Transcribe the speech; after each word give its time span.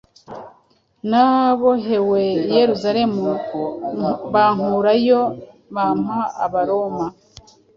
nabohewe 1.09 2.21
i 2.47 2.51
Yerusalemu, 2.57 3.25
bankurayo, 4.33 5.21
bampa 5.75 6.19
Abaroma. 6.45 7.05